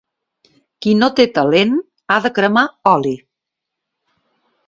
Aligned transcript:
Qui 0.85 0.93
no 1.01 1.09
té 1.19 1.25
talent 1.35 1.75
ha 2.13 2.17
de 2.25 2.33
cremar 2.39 2.65
oli. 2.95 3.13